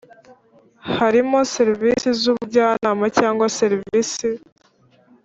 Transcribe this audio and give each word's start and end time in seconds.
Harimo 0.95 1.39
serivisi 1.55 2.07
z 2.19 2.21
ubujyanama 2.31 3.05
cyangwa 3.19 3.45
serivisi 3.59 4.27